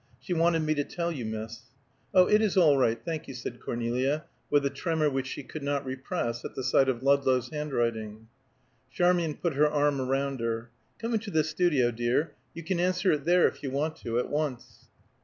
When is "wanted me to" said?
0.33-0.83